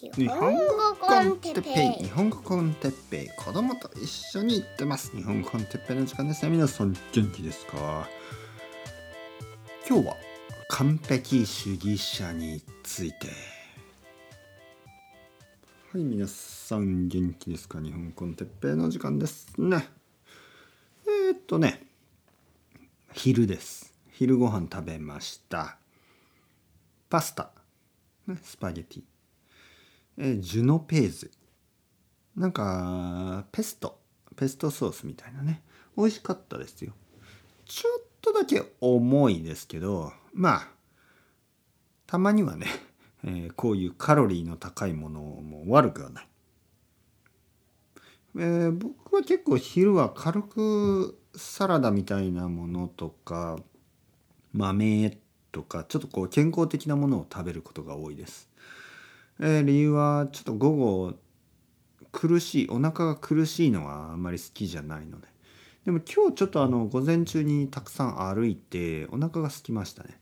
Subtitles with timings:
[0.00, 2.04] 日本語コンテッペイ。
[2.04, 3.28] 日本語コンテッペイ。
[3.36, 5.10] 子供と一緒に行ってます。
[5.10, 6.52] 日本語コンテッペイの時間ですね。
[6.52, 8.08] 皆さん元気ですか？
[9.88, 10.16] 今日は
[10.68, 13.26] 完璧主義者について。
[15.92, 17.80] はい皆さん元気ですか？
[17.80, 19.88] 日本語コンテッペイの時間ですね。
[21.08, 21.82] えー、っとね
[23.14, 23.92] 昼です。
[24.12, 25.76] 昼ご飯食べました。
[27.10, 27.50] パスタ、
[28.28, 29.02] ね、スパゲティ。
[30.18, 31.30] え、ジュノペーズ
[32.36, 33.98] なんかペスト。
[34.36, 35.62] ペストソースみたいなね。
[35.96, 36.92] 美味しかったですよ。
[37.68, 40.68] ちょっとだけ重いですけどまあ
[42.06, 42.66] たまにはね、
[43.24, 46.28] えー、こういうカロリーの高いものも悪くはない、
[48.36, 53.58] えー、僕は結構昼は軽くサラダみたいなものとか
[54.52, 55.18] 豆
[55.52, 58.47] とかちょっとこう健康的なものを食べることが多いです。
[59.40, 61.14] えー、理由はちょっと午後
[62.10, 65.28] 苦しいお腹が苦しいのはあんまり好きじゃないので。
[65.84, 70.20] でも今日ちょっとあの午前中にたくさん歩いてお腹が空きましたね。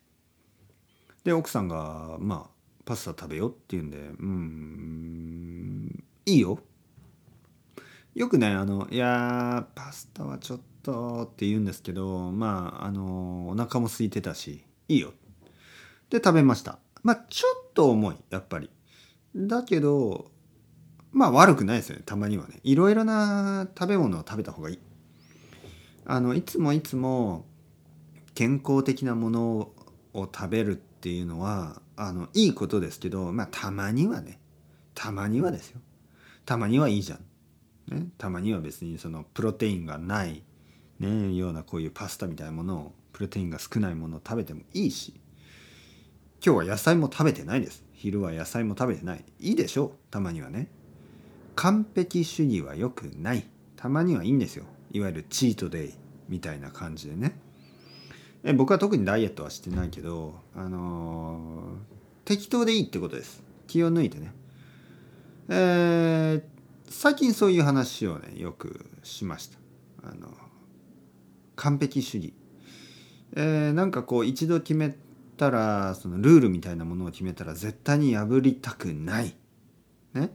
[1.24, 2.50] で奥さんがまあ
[2.84, 6.60] パスタ食べようって言うんでうんいいよ。
[8.14, 15.12] よくねあのいやパスタはちょっとって言うんですけどまああのお腹も空いてたしいいよ。
[16.10, 16.78] で食べました。
[17.02, 18.70] まあちょっと重いやっぱり。
[19.36, 20.30] だけど
[21.12, 22.60] まあ悪くないですよねたまにはね。
[22.62, 24.78] いろいろな食べ物を食べた方がいい。
[26.06, 27.44] あのいつもいつも
[28.34, 29.72] 健康的なもの
[30.14, 34.40] を食べるっていうのはあのいいことですけどまあたまにはね。
[34.94, 35.80] たまにはですよ。
[36.46, 40.42] たまにはいいじゃん、ね、たまには別にそのプロテインがない、
[41.00, 45.20] ね、ようなこういうパスタみたいなものをプロテインが少ないものを食べてもいいし
[46.44, 47.85] 今日は野菜も食べてないです。
[47.97, 49.25] 昼は野菜も食べてない。
[49.41, 49.86] いいでしょ？
[49.86, 50.69] うたまにはね。
[51.55, 53.44] 完璧主義は良くない。
[53.77, 54.66] たまにはいいんですよ。
[54.92, 55.94] いわゆるチートデイ
[56.28, 57.38] みたいな感じでね。
[58.44, 63.43] え僕は特にダイエットはしてないけどあのー、適当でいいってことです。
[63.66, 64.32] 気を抜いてね。
[65.49, 66.43] えー、
[66.88, 69.59] 最近そういう話をねよくしました。
[70.04, 70.28] あの
[71.56, 72.34] 完璧主義。
[73.34, 74.94] えー、なんかこう一度決め
[75.36, 79.36] たらそのルールみたいなものを決めたら絶対に破りたくない。
[80.14, 80.30] ね。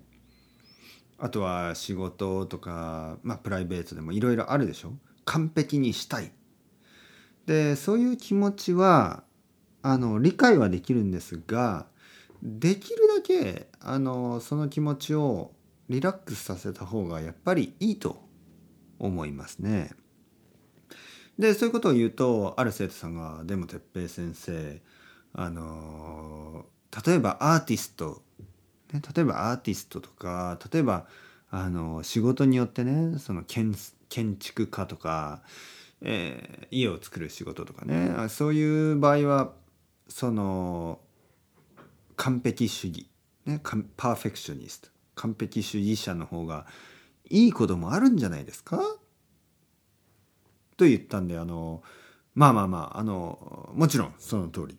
[1.17, 4.93] あとは仕事とか、まあ、プライベートでもいろいろあるでしょ
[5.25, 6.31] 完璧にしたい。
[7.45, 9.23] でそういう気持ちは
[9.81, 11.87] あの理解はできるんですが
[12.41, 15.51] できるだけあのその気持ちを
[15.89, 18.23] リラックスさせた方がやっぱりいいと
[18.99, 19.91] 思いますね。
[21.37, 24.81] でそういうことを言うとある生徒さんが「でも哲平先生
[25.33, 26.65] あの
[27.05, 28.21] 例えばアーティスト、
[28.93, 31.07] ね、例えばアーティストとか例えば
[31.49, 33.73] あの仕事によってねその建
[34.09, 35.41] 建築家とか、
[36.01, 39.53] えー、家を作る仕事とかねそういう場合は
[40.09, 40.99] その
[42.17, 43.09] 完璧主義、
[43.45, 43.61] ね、
[43.95, 46.65] パーフェクショニスト完璧主義者の方が
[47.29, 48.77] いいこともあるんじゃないですか？
[50.75, 51.81] と言ったんであの
[52.35, 54.77] まあまあまああのもちろんその通り。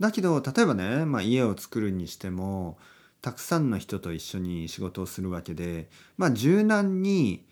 [0.00, 2.78] だけど例えばね、まあ、家を作るにしても
[3.20, 7.44] たくさんの人と一緒に仕事をするわけで、まあ、柔軟に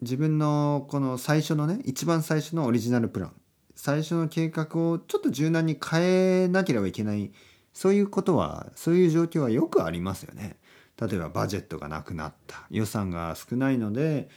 [0.00, 3.32] 自分のこの最初のね一番最初のオリジナルプラン
[3.74, 7.32] 最初の計画をちょっと柔軟に変えなければいけない
[7.72, 10.56] そういうことはそういう状況はよくありますよね。
[11.00, 14.28] 例えばバジェットがなくなった予算が少ないので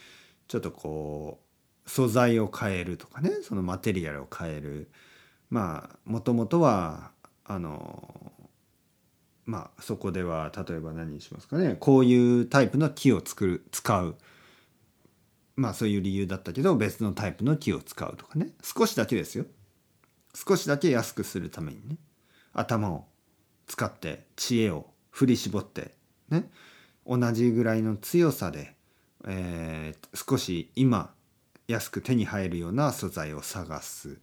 [0.48, 1.38] ちょっとこ
[1.86, 4.90] う素材を変えるとかねそのマテリアルを変える
[5.50, 7.12] まあもともとは
[7.48, 8.32] あの
[9.46, 11.76] まあそこでは例えば何にしますかね。
[11.80, 14.16] こういうタイプの木を作る使う。
[15.56, 18.50] まあそういう理由だったけど別のタイプの木を使うとかね。
[18.62, 19.46] 少しだけですよ。
[20.34, 21.96] 少しだけ安くするためにね。
[22.52, 23.06] 頭を
[23.66, 25.94] 使って知恵を振り絞って
[26.28, 26.50] ね。
[27.06, 28.76] 同じぐらいの強さで、
[29.26, 31.14] えー、少し今
[31.66, 34.18] 安く手に入るような素材を探す。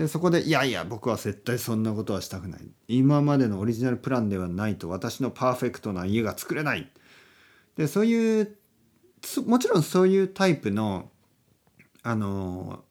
[0.00, 2.62] でそこでいやいや僕は絶対そんなことはしたくない。
[2.88, 6.90] 今までのオリジナルプランではないと私のパーフェクトな家が作れない。
[7.76, 8.56] でそういう
[9.44, 11.10] もちろんそういうタイプの
[12.02, 12.82] あの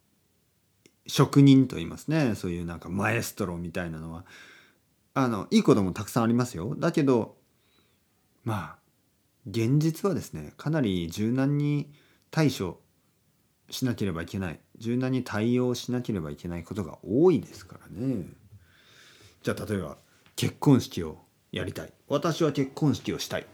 [1.08, 2.36] 職人と言いますね。
[2.36, 4.24] そういうなんかマエストロみたいなのは。
[5.16, 6.76] あのいいこともたくさんありますよ。
[6.78, 7.38] だけど
[8.44, 8.78] まあ
[9.50, 11.92] 現実はですねかなり柔軟に
[12.30, 12.80] 対処
[13.70, 14.60] しなければいけない。
[14.78, 18.26] 柔軟に対応しなければいけないことが多いですからね。
[19.44, 19.98] じゃあ例えば
[20.36, 21.18] 結婚式を
[21.52, 21.94] やりたい。
[22.08, 23.46] 私は結婚式をしたい、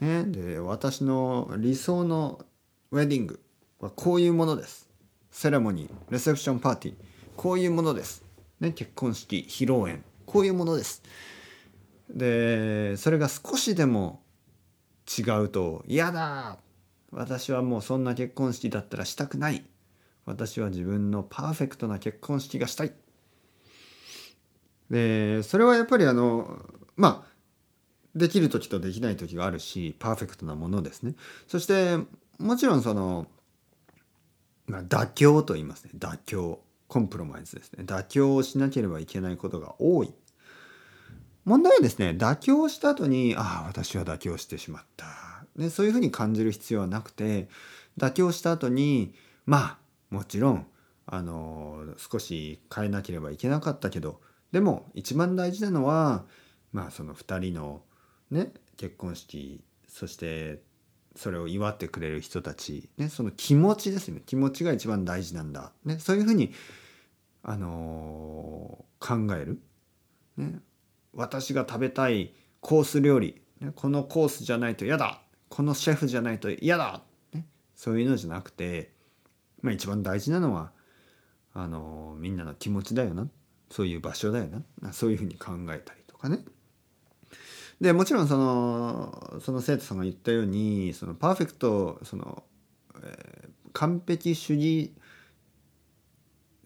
[0.00, 2.44] ね、で私の理想の
[2.90, 3.40] ウェディング。
[3.80, 4.88] はこういうものです。
[5.30, 5.92] セレモニー。
[6.10, 6.94] レセプションパーティー。
[7.36, 8.24] こういうものです、
[8.58, 10.02] ね、結婚式披露宴。
[10.26, 11.02] こういうものです。
[12.10, 14.22] でそれが少しでも
[15.06, 16.58] 違うと嫌だ
[17.10, 19.64] 私はもうそんな結婚式だったらしたくない。
[20.26, 22.92] 私は自分のパーフェクトな結婚式がしたい。
[24.90, 26.58] でそれはやっぱりあの
[26.96, 27.28] まあ
[28.14, 31.14] できる時とできない時があるしパーフェクトなものですね。
[31.46, 31.98] そして
[32.38, 33.26] もちろんその、
[34.66, 35.90] まあ、妥協と言いますね。
[35.96, 36.60] 妥協。
[36.88, 37.84] コンプロマイズですね。
[37.84, 40.14] 妥協をしなければいけないことが多い。
[41.44, 45.27] 問題はですね妥協した後にああ私は妥協してしまった。
[45.58, 47.48] でそういうふうに感じる必要はなくて
[47.98, 49.12] 妥協した後に
[49.44, 49.78] まあ
[50.10, 50.66] もちろん
[51.06, 54.20] あの少し変えなければいけなかったけど
[54.52, 56.24] でも一番大事なのは
[56.72, 57.82] まあその2人の
[58.30, 60.62] ね結婚式そして
[61.16, 64.22] それを祝ってくれる人たち、ね、その気持ちですね。
[64.24, 66.52] 気持ちが一番大事なんだ、ね、そういうふうに、
[67.42, 69.60] あのー、考える、
[70.36, 70.60] ね、
[71.12, 75.20] 私が食べたいコース料理、ね、このコースじゃないと嫌だ。
[75.48, 77.02] このシェフじゃないと嫌だ、
[77.32, 78.92] ね、そういうのじゃなくて、
[79.62, 80.72] まあ、一番大事なのは
[81.54, 83.28] あの、みんなの気持ちだよな。
[83.70, 84.46] そういう場所だよ
[84.80, 84.92] な。
[84.92, 86.44] そういうふうに考えたりとかね。
[87.80, 92.42] でもちろんそのその生徒さんが言ったようにそのパーフェクトその、
[93.04, 94.92] えー、完璧主義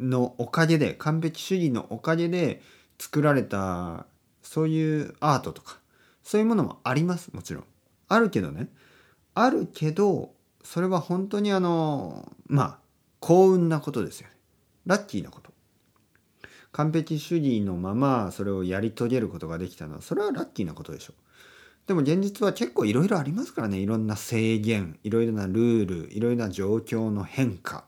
[0.01, 2.63] のおかげで完璧主義のおかげで
[2.99, 4.07] 作られた
[4.43, 5.81] そういうアートとか
[6.23, 7.31] そういうものもあります。
[7.35, 7.65] もちろん。
[8.13, 8.69] あるけどね
[9.35, 12.79] あるけどそれは本当にあのまあ
[13.21, 14.35] 幸運なことですよね。
[14.85, 15.53] ラッキーなこと。
[16.73, 21.13] 完璧主義のままそれをやり遂げることができたのはそれはラッキーなことでしょ
[21.87, 27.85] でも現実は結構いろいろありますからねいろんな制限いろいろなルールいろいろな状況の変化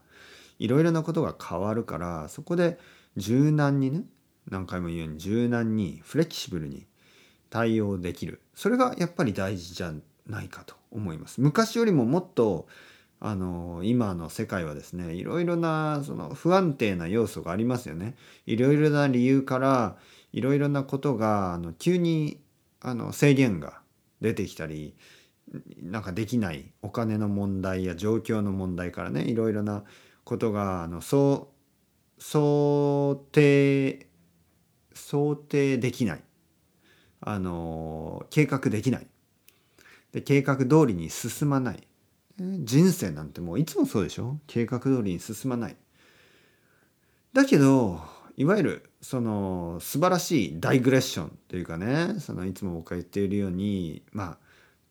[0.58, 2.78] いろいろなことが変わるからそこで
[3.16, 4.02] 柔軟にね
[4.50, 6.86] 何回も言うように柔軟にフレキシブルに
[7.48, 9.92] 対応できるそれがやっぱり大事じゃ
[10.26, 11.40] ないかと思います。
[11.40, 12.66] 昔よりももっと
[13.20, 18.14] あの今の世界はですねいろいろなその不安定な要素がありますよね。
[18.46, 19.96] いろいろな理由から
[20.32, 22.40] いろいろなことがあの急に
[22.80, 23.80] あの制限が
[24.20, 24.94] 出てきたり
[25.82, 29.84] なんかできないお金の問題や状況の問題からねいろいろな
[30.24, 31.48] ことがあの想
[33.32, 34.06] 定
[34.92, 36.22] 想定できない。
[37.26, 39.06] あの計画できない。
[40.14, 41.86] で計画通りに進まない。
[42.38, 44.38] 人生なんてもういつもそうでしょ？
[44.46, 45.76] 計画通りに進まない。
[47.32, 48.00] だけど
[48.36, 54.38] いわゆるその素晴らしいダイグレッションというかねそのいつも僕が言っているようにまあ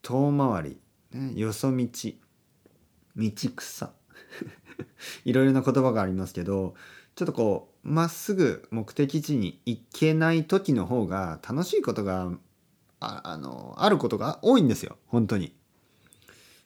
[0.01, 0.77] 遠回り、
[1.13, 1.87] ね、よそ道
[3.15, 3.91] 道草。
[5.23, 6.73] いろいろな言葉がありますけど
[7.15, 12.31] ちょっとこうまっすぐ目的地に行けない時の方が楽しいことが
[13.03, 14.97] ああのあることが多いんですよ。
[15.07, 15.53] 本当に。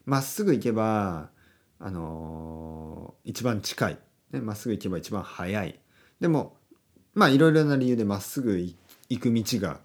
[0.06, 1.30] まっすぐ行けば
[1.78, 3.98] あのー、一番近い。
[4.32, 5.80] ま、ね、っすぐ行けば一番早い。
[6.20, 6.56] でも
[7.14, 9.80] まあいろいろな理由でまっすぐ行く道が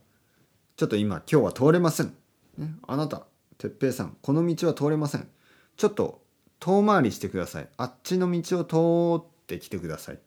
[0.78, 2.16] ちょっと今今日は通れません、
[2.58, 3.26] ね、あなた
[3.58, 5.28] 哲平さんこの道は通れません。
[5.76, 6.22] ちょっと
[6.60, 7.68] 遠回りしてください。
[7.78, 10.20] あっちの道を通ってきてください。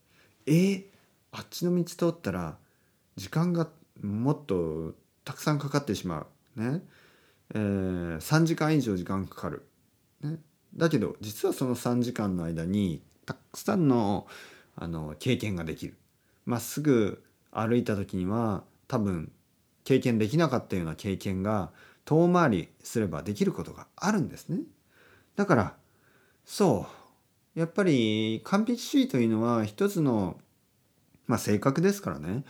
[0.46, 0.84] えー、
[1.32, 2.58] あっちの道通ったら
[3.16, 3.68] 時間が
[4.02, 4.94] もっと
[5.26, 6.62] たくさんかかってしまう。
[6.62, 6.82] ね。
[7.54, 9.66] えー、3時間以上時間かかる。
[10.22, 10.38] ね、
[10.74, 14.26] だけど実はその3時間の間にたくさんの
[14.76, 15.96] あの経験ができる。
[16.46, 19.32] まっすぐ歩いた時には多分
[19.84, 21.72] 経験できなかったような経験が
[22.04, 24.60] 遠回りすればできることがあるんですね。
[25.34, 25.74] だから
[26.44, 26.86] そ
[27.56, 27.58] う。
[27.58, 30.36] やっぱり完璧主義というのは一つの、
[31.26, 32.44] まあ、性格ですからね、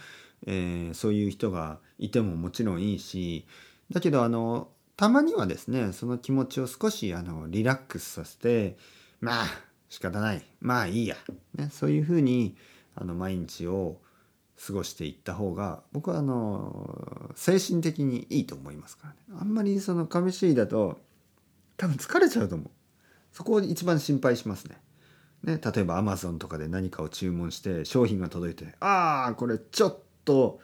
[0.47, 3.47] えー、そういう人がいてももちろんいいし
[3.91, 8.77] だけどあのたまにはですねその気持ちを少しあのリラックスさせて
[9.21, 9.47] まあ
[9.89, 10.43] 仕方ない。
[10.61, 11.17] まあいいや、
[11.55, 12.57] ね、そういうふうに
[12.95, 14.01] あの毎日を
[14.67, 19.41] 過ごしていった方が僕はあの精神的にいいと思いますからね。
[19.41, 20.99] あんまりその紙主義だと
[21.77, 22.71] 多分疲れちゃうと思う。
[23.33, 24.81] そこを一番心配しますね。
[25.45, 30.61] ね例えばアマゾンとかで何かを注文して商品が届いてああこれちょっとと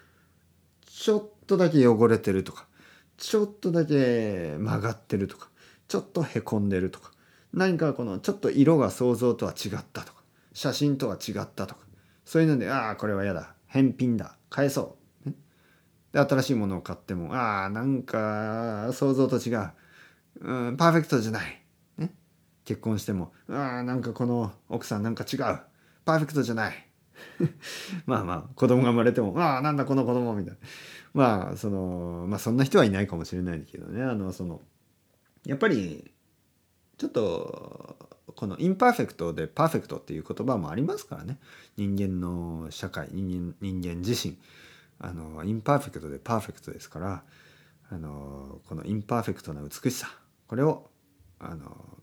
[0.85, 2.67] ちょっとだけ汚れてるとか
[3.17, 5.49] ちょっとだけ曲がってるとか
[5.89, 7.13] ちょっとへこんでるとか
[7.55, 11.81] 何かこのちょっと色が想像とは違ったとか写真とは違ったとか
[12.25, 13.55] そういうのでああこれは嫌だ。
[13.67, 14.37] 返品だ。
[14.51, 15.35] 返そう、ね、
[16.13, 19.71] で新しいものを買ってもああなんか想像と違う、
[20.41, 21.63] うん、パーフェクトじゃない、
[21.97, 22.13] ね、
[22.65, 25.39] 結婚してもああなんかこの奥さんなんか違う。
[26.05, 26.92] パーフェクトじゃない。
[28.07, 30.61] まあまあ子供が生まれてもああなんだこの子供みたいな。
[31.15, 34.03] まあそのまあそんな人はいないかもしれないけどね。
[34.03, 34.61] あのその
[35.45, 36.11] やっぱり
[36.99, 37.97] ちょっと
[38.35, 41.39] この imperfect でパーフェクトっていう言葉もありますからね。
[41.77, 44.37] 人間の社会人間人間自身。
[44.99, 47.25] あの imperfect でパーフェクトですから
[47.91, 50.09] あのこの imperfect な美しさ。
[50.47, 50.91] これを
[51.41, 51.99] あの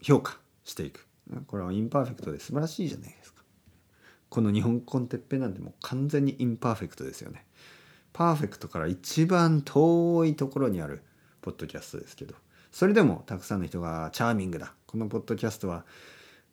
[0.00, 1.06] 評価していく。
[1.46, 3.33] これは imperfect で素晴らしいじゃないですか。
[4.34, 7.44] この日本語 con Teppei なんてもう完全に imperfect ですよね。
[8.12, 11.04] パーフェクトから一番遠いところにある
[11.40, 12.34] ポッドキャストですけど。
[12.72, 14.74] それでもたくさんの人がチャーミングだ。
[14.88, 15.84] このポッドキャストは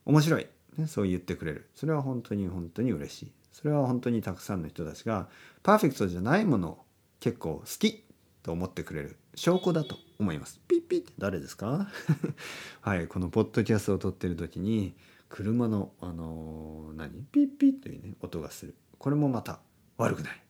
[0.06, 0.46] 面白い、
[0.78, 1.70] ね、そう言ってくれる。
[1.74, 3.32] それは本当に本当に嬉しい。
[3.52, 5.28] それは本当にたくさんの人たちが
[5.64, 6.86] パーフェクトじゃないものを
[7.20, 8.04] 結構好き
[8.44, 9.18] と思ってくれる。
[9.34, 10.60] 証拠だと思います。
[10.68, 11.90] ピッピッって誰ですか？
[12.82, 14.94] はいこのポッドキャストを撮ってる時に
[15.32, 17.24] 車のあのー、何？
[17.32, 19.62] ピッピッというね音がするこれもまた
[19.98, 20.44] 悪くない。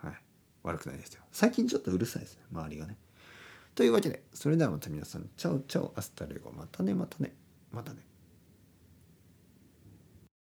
[0.00, 0.14] はい
[0.62, 1.22] 悪くないですよ。
[1.32, 2.96] 最近ちょっとうるさいですね周りがね。
[3.74, 7.34] というわけでそれではまた皆さん ciao ciao hasta luego またねまたね
[7.72, 8.07] またね。